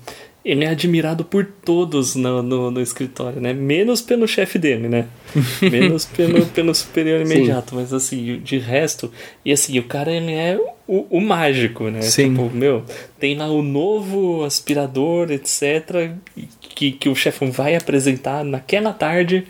[0.45, 3.53] ele é admirado por todos no, no, no escritório, né?
[3.53, 5.07] Menos pelo chefe dele, né?
[5.61, 7.77] Menos pelo, pelo superior imediato, Sim.
[7.77, 9.13] mas assim, de resto,
[9.45, 12.01] e assim, o cara ele é o, o mágico, né?
[12.03, 12.31] Sim.
[12.31, 12.85] Tipo, meu,
[13.19, 16.13] tem lá o novo aspirador, etc,
[16.61, 19.47] que, que o chefão vai apresentar naquela tarde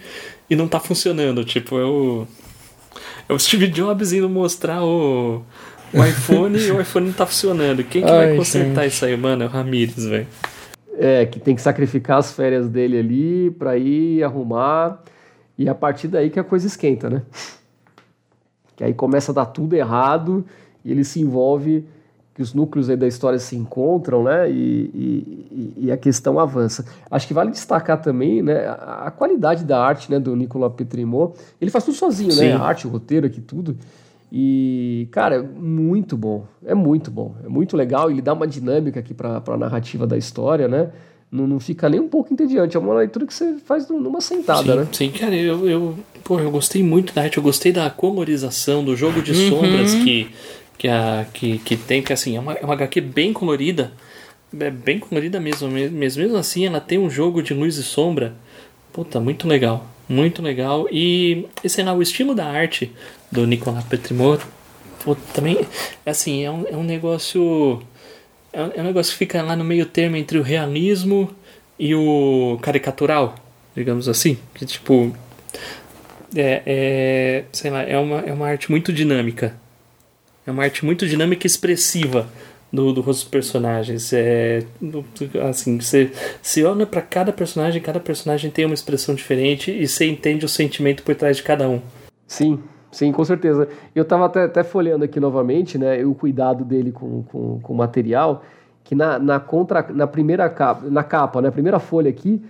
[0.50, 1.44] e não tá funcionando.
[1.44, 2.26] Tipo, é o.
[3.28, 5.44] É o Steve Jobs indo mostrar o,
[5.94, 7.84] o iPhone e o iPhone não tá funcionando.
[7.84, 8.92] Quem que Ai, vai consertar gente.
[8.92, 9.44] isso aí, mano?
[9.44, 10.26] É o Ramirez, velho.
[11.00, 15.02] É, que tem que sacrificar as férias dele ali pra ir arrumar.
[15.56, 17.22] E a partir daí que a coisa esquenta, né?
[18.76, 20.44] Que aí começa a dar tudo errado
[20.84, 21.86] e ele se envolve
[22.34, 24.50] que os núcleos da história se encontram, né?
[24.50, 24.54] E,
[24.94, 26.86] e, e, a questão avança.
[27.10, 28.66] Acho que vale destacar também, né?
[28.66, 30.18] A, qualidade da arte, né?
[30.18, 31.34] Do Nicolas Petrimot.
[31.60, 32.34] Ele faz tudo sozinho, né?
[32.34, 32.48] Sim.
[32.48, 32.54] né?
[32.54, 33.76] A arte, o roteiro aqui, tudo.
[34.32, 36.46] E, cara, é muito bom.
[36.64, 37.34] É muito bom.
[37.44, 38.10] É muito legal.
[38.10, 40.90] Ele dá uma dinâmica aqui para a narrativa da história, né?
[41.30, 42.76] Não, não fica nem um pouco entediante.
[42.76, 44.88] É uma leitura que você faz numa sentada, sim, né?
[44.92, 47.38] Sim, cara, eu, eu, pô, eu gostei muito da arte.
[47.38, 49.48] Eu gostei da colorização, do jogo de uhum.
[49.50, 50.30] sombras que
[50.80, 53.92] que, a, que, que tem, que assim, é uma, é uma HQ bem colorida,
[54.58, 58.34] é bem colorida mesmo, mesmo, mesmo assim ela tem um jogo de luz e sombra,
[58.90, 62.90] puta, muito legal, muito legal, e, esse lá, o estilo da arte
[63.30, 64.42] do Nicolas Petrimot,
[65.32, 65.66] também,
[66.04, 67.82] assim, é um, é um negócio,
[68.52, 71.30] é um, é um negócio que fica lá no meio termo entre o realismo
[71.78, 73.34] e o caricatural,
[73.74, 75.14] digamos assim, que tipo,
[76.36, 79.56] é, é, sei lá, é uma, é uma arte muito dinâmica,
[80.46, 82.28] é uma arte muito dinâmica e expressiva
[82.72, 84.12] do, do rosto dos personagens.
[84.12, 84.64] É,
[85.48, 86.10] assim, você,
[86.42, 90.48] você olha para cada personagem, cada personagem tem uma expressão diferente e você entende o
[90.48, 91.80] sentimento por trás de cada um.
[92.26, 93.68] Sim, sim, com certeza.
[93.94, 97.76] Eu estava até, até folheando aqui novamente, né, o cuidado dele com, com, com o
[97.76, 98.42] material,
[98.84, 102.42] que na, na, contra, na primeira capa, na capa, né, primeira folha aqui,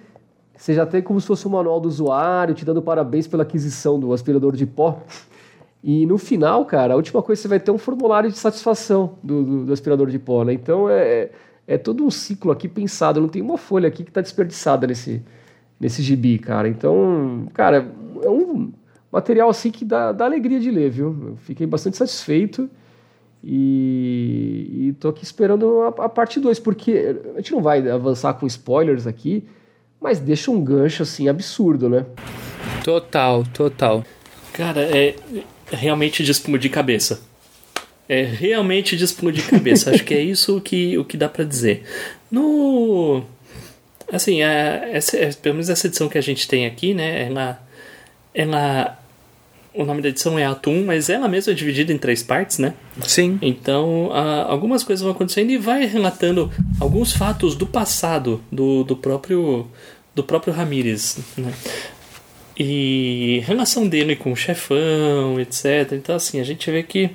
[0.57, 3.99] você já tem como se fosse um manual do usuário, te dando parabéns pela aquisição
[3.99, 5.03] do aspirador de pó.
[5.83, 9.43] E no final, cara, a última coisa você vai ter um formulário de satisfação do,
[9.43, 10.53] do, do aspirador de pó, né?
[10.53, 11.31] Então é,
[11.67, 13.21] é todo um ciclo aqui pensado.
[13.21, 15.23] Não tem uma folha aqui que está desperdiçada nesse,
[15.79, 16.69] nesse gibi, cara.
[16.69, 17.91] Então, cara,
[18.23, 18.71] é um
[19.11, 21.17] material assim que dá, dá alegria de ler, viu?
[21.23, 22.69] Eu fiquei bastante satisfeito.
[23.43, 28.35] E, e tô aqui esperando a, a parte 2, porque a gente não vai avançar
[28.35, 29.45] com spoilers aqui,
[30.01, 32.05] mas deixa um gancho assim absurdo, né?
[32.85, 34.05] Total, total.
[34.53, 35.15] Cara, é
[35.71, 37.23] realmente de explodir cabeça.
[38.09, 39.91] É realmente de explodir cabeça.
[39.91, 41.85] Acho que é isso que, o que dá para dizer.
[42.31, 43.23] No.
[44.13, 44.51] Assim, a,
[44.91, 47.27] essa, é, pelo menos essa edição que a gente tem aqui, né?
[47.27, 47.63] Ela.
[48.35, 49.00] Ela.
[49.73, 52.75] O nome da edição é Atum, mas ela mesma é dividida em três partes, né?
[53.07, 53.39] Sim.
[53.41, 58.97] Então, a, algumas coisas vão acontecendo e vai relatando alguns fatos do passado do, do
[58.97, 59.69] próprio
[60.13, 61.53] do próprio Ramírez, né?
[62.59, 65.93] E relação dele com o chefão, etc.
[65.93, 67.11] Então, assim, a gente vê que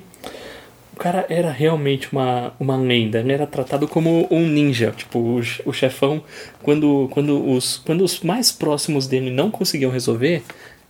[0.92, 3.20] o cara era realmente uma, uma lenda.
[3.20, 4.94] Ele era tratado como um ninja.
[4.96, 6.22] Tipo, o, o chefão,
[6.62, 10.42] quando, quando, os, quando os mais próximos dele não conseguiam resolver,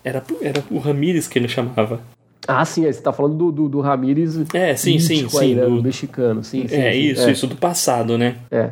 [0.07, 2.01] era, era o Ramírez que ele chamava.
[2.47, 4.37] Ah, sim, você está falando do, do, do Ramírez.
[4.55, 5.39] É, sim, sim, sim.
[5.41, 7.33] Aí, né, do, mexicano, sim, sim É, sim, isso, é.
[7.33, 8.37] isso do passado, né?
[8.49, 8.71] É.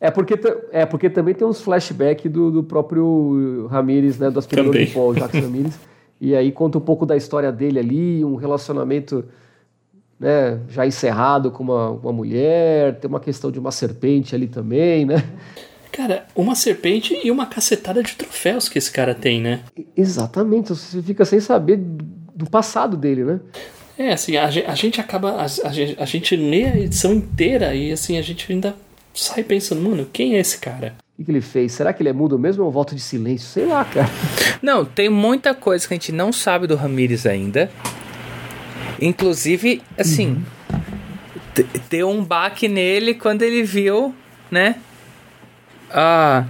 [0.00, 0.34] É porque,
[0.72, 4.30] é porque também tem uns flashbacks do, do próprio Ramírez, né?
[4.30, 4.86] Do aspirador Também.
[4.86, 5.78] de pó, o Jacques Ramírez.
[6.20, 9.24] E aí conta um pouco da história dele ali, um relacionamento
[10.18, 15.04] né, já encerrado com uma, uma mulher, tem uma questão de uma serpente ali também,
[15.04, 15.16] né?
[15.92, 19.60] Cara, uma serpente e uma cacetada de troféus que esse cara tem, né?
[19.96, 22.02] Exatamente, você fica sem saber do,
[22.34, 23.40] do passado dele, né?
[23.98, 25.32] É, assim, a, a gente acaba.
[25.32, 28.74] A, a gente, a gente lê a edição inteira e assim, a gente ainda
[29.12, 30.94] sai pensando, mano, quem é esse cara?
[31.12, 31.72] O que, que ele fez?
[31.72, 33.46] Será que ele é mudo mesmo ou é um voto de silêncio?
[33.46, 34.08] Sei lá, cara.
[34.62, 37.70] Não, tem muita coisa que a gente não sabe do Ramírez ainda.
[39.00, 40.42] Inclusive, assim,
[41.54, 44.14] te- deu um baque nele quando ele viu,
[44.50, 44.76] né?
[45.92, 46.44] A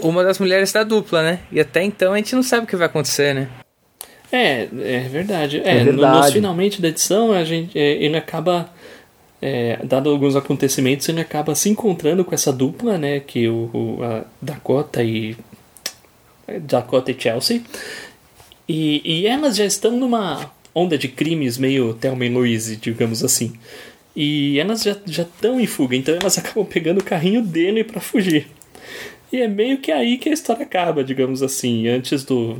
[0.00, 1.40] uma das mulheres da dupla, né?
[1.50, 3.48] E até então a gente não sabe o que vai acontecer, né?
[4.30, 5.60] É, é verdade.
[5.64, 6.16] É, É no- verdade.
[6.18, 8.70] nos finalmente da edição, a gente, é, ele acaba.
[9.40, 13.20] É, dado alguns acontecimentos, ele acaba se encontrando com essa dupla, né?
[13.20, 15.36] Que o, o- a Dakota e.
[16.62, 17.62] Dakota e Chelsea.
[18.68, 23.52] E, e elas já estão numa onda de crimes meio Thelma e Louise, digamos assim.
[24.20, 28.48] E elas já estão em fuga, então elas acabam pegando o carrinho dele pra fugir.
[29.32, 32.56] E é meio que aí que a história acaba, digamos assim, antes do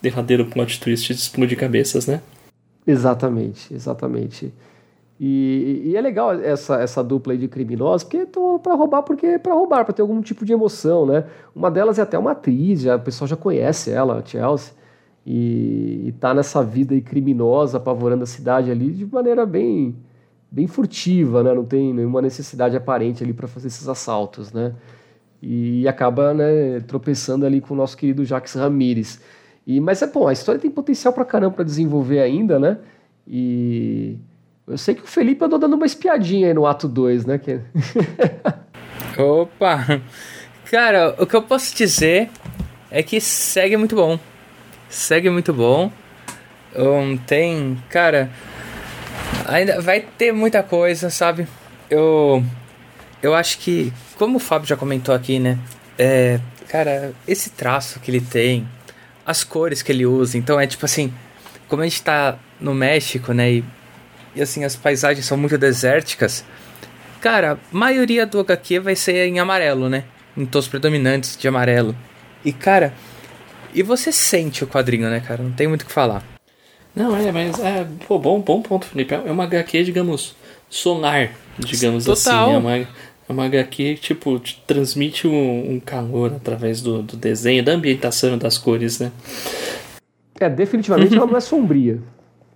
[0.00, 2.22] derradeiro plot twist de explodir cabeças, né?
[2.86, 4.50] Exatamente, exatamente.
[5.20, 9.26] E, e é legal essa, essa dupla aí de criminosos, porque estão para roubar, porque
[9.26, 11.26] é para roubar, para ter algum tipo de emoção, né?
[11.54, 14.72] Uma delas é até uma atriz, já, o pessoal já conhece ela, a Chelsea,
[15.26, 19.94] e, e tá nessa vida aí criminosa, apavorando a cidade ali de maneira bem,
[20.56, 21.52] bem furtiva, né?
[21.52, 24.72] Não tem nenhuma necessidade aparente ali para fazer esses assaltos, né?
[25.42, 29.20] E acaba né, tropeçando ali com o nosso querido Jacques Ramírez.
[29.66, 32.78] E, mas é bom, a história tem potencial pra caramba pra desenvolver ainda, né?
[33.28, 34.16] E
[34.66, 37.36] eu sei que o Felipe andou dando uma espiadinha aí no ato 2, né?
[37.36, 37.60] Que...
[39.20, 40.00] Opa!
[40.70, 42.30] Cara, o que eu posso dizer
[42.90, 44.18] é que segue muito bom.
[44.88, 45.92] Segue muito bom.
[46.74, 47.76] Um, tem.
[47.90, 48.30] Cara.
[49.48, 51.46] Ainda vai ter muita coisa, sabe?
[51.88, 52.44] Eu.
[53.22, 53.92] Eu acho que.
[54.16, 55.58] Como o Fábio já comentou aqui, né?
[55.96, 56.40] É.
[56.68, 58.68] Cara, esse traço que ele tem.
[59.24, 60.36] As cores que ele usa.
[60.36, 61.12] Então é tipo assim.
[61.68, 63.52] Como a gente tá no México, né?
[63.52, 63.64] E,
[64.34, 66.44] e assim, as paisagens são muito desérticas.
[67.20, 70.04] Cara, a maioria do HQ vai ser em amarelo, né?
[70.36, 71.96] Em tons predominantes de amarelo.
[72.44, 72.92] E, cara,
[73.74, 75.42] e você sente o quadrinho, né, cara?
[75.42, 76.35] Não tem muito o que falar.
[76.96, 79.14] Não, é, mas é pô, bom, bom ponto, Felipe.
[79.14, 80.34] É uma HQ, digamos,
[80.70, 82.44] solar, digamos Total.
[82.44, 82.54] assim.
[82.54, 82.86] É uma, é
[83.28, 88.34] uma HQ que, tipo, te transmite um, um calor através do, do desenho, da ambientação
[88.34, 89.12] e das cores, né?
[90.40, 92.00] É, definitivamente ela não é sombria.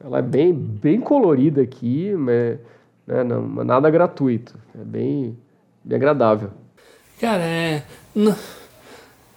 [0.02, 2.58] Ela é bem, bem colorida aqui, mas
[3.06, 4.54] né, não, nada gratuito.
[4.74, 5.36] É bem,
[5.84, 6.50] bem agradável.
[7.20, 7.82] Cara, é.
[8.16, 8.34] n-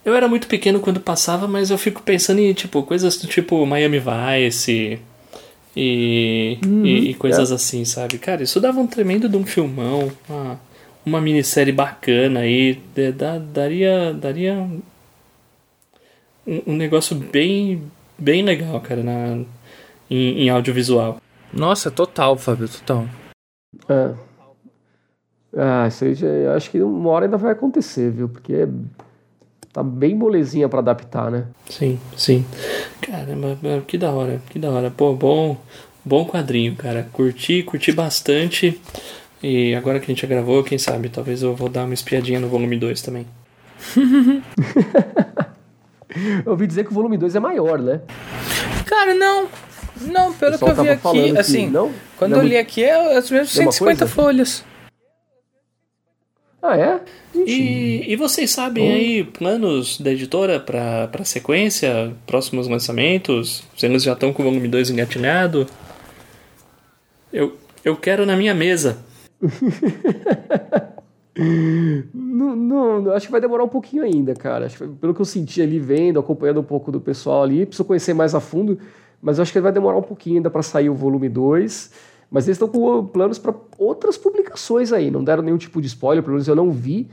[0.05, 3.65] Eu era muito pequeno quando passava, mas eu fico pensando em, tipo, coisas do tipo
[3.65, 4.99] Miami Vice
[5.75, 8.17] e, e, e coisas assim, sabe?
[8.17, 10.59] Cara, isso dava um tremendo de um filmão, uma,
[11.05, 14.53] uma minissérie bacana aí, de- da- daria, daria
[16.45, 17.83] um, um negócio bem,
[18.17, 19.37] bem legal, cara, na,
[20.09, 21.21] em, em audiovisual.
[21.53, 23.07] Nossa, total, Fábio, total.
[23.87, 24.13] É.
[25.55, 28.27] Ah, isso aí já, eu acho que uma hora ainda vai acontecer, viu?
[28.27, 28.67] Porque
[29.73, 31.45] tá bem molezinha pra adaptar, né?
[31.67, 32.45] Sim, sim.
[33.01, 33.57] Caramba,
[33.87, 34.91] que da hora, que da hora.
[34.91, 35.57] Pô, bom,
[36.05, 37.07] bom quadrinho, cara.
[37.11, 38.79] Curti, curti bastante.
[39.41, 42.39] E agora que a gente já gravou, quem sabe, talvez eu vou dar uma espiadinha
[42.39, 43.25] no volume 2 também.
[46.45, 47.99] Eu ouvi dizer que o volume 2 é maior, né?
[48.85, 49.47] Cara, não.
[49.99, 51.91] Não, pelo que eu vi aqui, assim, não?
[52.17, 54.07] quando Não é eu li aqui é as mesmas Mesma 150 coisa?
[54.07, 54.63] folhas.
[56.65, 57.01] Ah, é?
[57.35, 58.93] E, e vocês sabem oh.
[58.93, 63.65] aí planos da editora para pra sequência, próximos lançamentos?
[63.75, 65.67] Vocês já estão com o volume 2 engatilhado?
[67.33, 68.97] Eu, eu quero na minha mesa.
[72.15, 74.69] não, não, acho que vai demorar um pouquinho ainda, cara.
[74.69, 78.13] Que, pelo que eu senti ali vendo, acompanhando um pouco do pessoal ali, preciso conhecer
[78.13, 78.79] mais a fundo,
[79.21, 82.12] mas acho que vai demorar um pouquinho ainda para sair o volume 2.
[82.33, 85.11] Mas eles estão com planos para outras publicações aí.
[85.11, 87.07] Não deram nenhum tipo de spoiler, pelo menos eu não vi.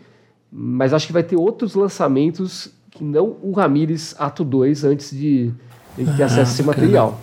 [0.51, 5.53] Mas acho que vai ter outros lançamentos que não o Ramires Ato 2 antes de,
[5.95, 7.21] de ter ah, acesso a esse material.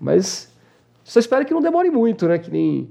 [0.00, 0.52] Mas
[1.04, 2.36] só espero que não demore muito, né?
[2.36, 2.90] Que nem.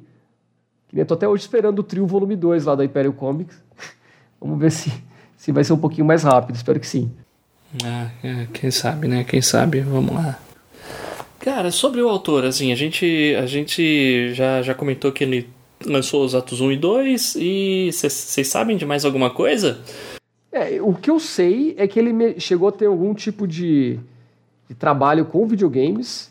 [0.88, 3.62] Que nem eu tô até hoje esperando o trio volume 2 lá da Imperial Comics.
[4.40, 4.90] Vamos ver se,
[5.36, 6.56] se vai ser um pouquinho mais rápido.
[6.56, 7.12] Espero que sim.
[7.84, 9.26] Ah, é, quem sabe, né?
[9.26, 9.82] Quem sabe?
[9.82, 10.40] Vamos lá.
[11.40, 15.50] Cara, sobre o autor, assim, a gente, a gente já, já comentou que ele
[15.86, 19.80] lançou os atos 1 e 2 e vocês sabem de mais alguma coisa?
[20.52, 23.98] É, o que eu sei é que ele chegou a ter algum tipo de,
[24.68, 26.30] de trabalho com videogames.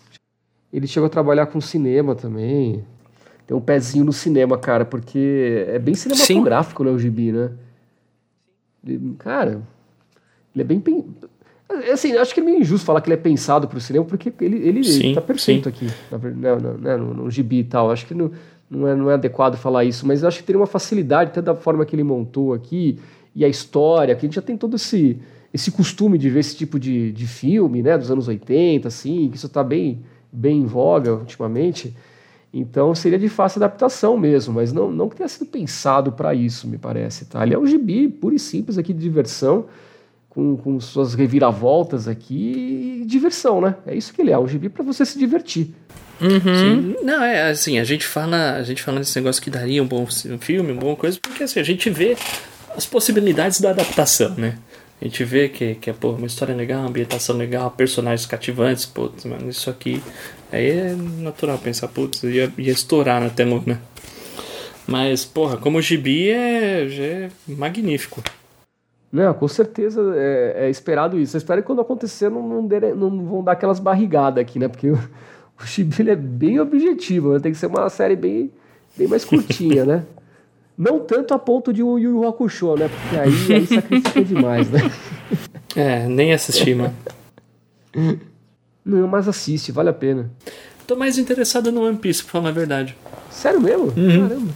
[0.71, 2.85] Ele chegou a trabalhar com cinema também.
[3.47, 6.91] Tem um pezinho no cinema, cara, porque é bem cinematográfico, Sim.
[6.91, 7.51] né, o gibi, né?
[9.19, 9.63] Cara,
[10.55, 10.83] ele é bem
[11.93, 14.33] assim, acho que é meio injusto falar que ele é pensado para o cinema, porque
[14.41, 15.87] ele, ele, sim, tá perfeito sim.
[15.87, 17.91] aqui, na, né, né, no, no, gibi e tal.
[17.91, 18.31] Acho que não,
[18.71, 21.55] não, é, não é adequado falar isso, mas acho que teria uma facilidade, até da
[21.55, 22.99] forma que ele montou aqui,
[23.35, 25.19] e a história, que a gente já tem todo esse,
[25.53, 29.37] esse costume de ver esse tipo de, de filme, né, dos anos 80, assim, que
[29.37, 30.01] isso está bem,
[30.33, 31.95] bem em voga ultimamente.
[32.53, 36.67] Então seria de fácil adaptação mesmo, mas não, não que tenha sido pensado para isso,
[36.67, 37.27] me parece.
[37.27, 37.43] Tá?
[37.45, 39.67] Ele é um gibi puro e simples aqui de diversão
[40.39, 43.75] com, com suas reviravoltas aqui e diversão, né?
[43.85, 45.75] É isso que ele é, um gibi para você se divertir.
[46.21, 46.95] Uhum.
[47.03, 50.07] Não, é assim, a gente fala, a gente fala desse negócio que daria um bom
[50.39, 52.17] filme, uma boa coisa, porque assim, a gente vê
[52.77, 54.57] as possibilidades da adaptação, né?
[55.03, 58.87] A gente vê que, que é pô, uma história legal, uma ambientação legal, personagens cativantes,
[58.87, 60.01] putz, mano, isso aqui.
[60.53, 63.79] Aí é natural pensar, putz, ia, ia estourar na tela, né?
[64.87, 68.23] Mas, porra, como o gibi é, é magnífico.
[69.11, 71.37] Não, com certeza é, é esperado isso.
[71.37, 74.69] Eu espero que quando acontecer não, não, der, não vão dar aquelas barrigadas aqui, né?
[74.69, 74.99] Porque o,
[75.59, 77.41] o Chibi é bem objetivo, né?
[77.41, 78.51] tem que ser uma série bem,
[78.97, 80.05] bem mais curtinha, né?
[80.77, 82.89] Não tanto a ponto de um Yu Yu Hakusho, né?
[82.89, 84.79] Porque aí, aí sacrifica demais, né?
[85.77, 86.95] É, nem assisti, mano.
[88.85, 90.31] Não, mas assiste, vale a pena.
[90.87, 92.97] Tô mais interessado no One Piece, pra falar a verdade.
[93.31, 93.93] Sério mesmo?
[93.95, 94.29] Uhum.
[94.29, 94.55] Caramba.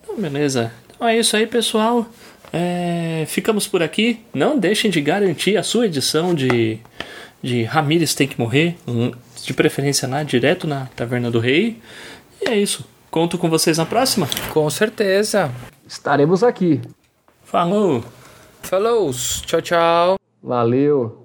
[0.00, 0.72] Então, beleza.
[0.94, 2.06] Então é isso aí, pessoal.
[2.52, 4.20] É, ficamos por aqui.
[4.34, 6.78] Não deixem de garantir a sua edição de,
[7.42, 8.76] de Ramírez Tem Que Morrer,
[9.42, 11.78] de preferência na, direto na Taverna do Rei.
[12.40, 12.84] E é isso.
[13.10, 14.28] Conto com vocês na próxima.
[14.52, 15.52] Com certeza.
[15.86, 16.80] Estaremos aqui.
[17.44, 18.04] Falou.
[18.62, 19.10] Falou.
[19.12, 20.16] Tchau, tchau.
[20.42, 21.21] Valeu.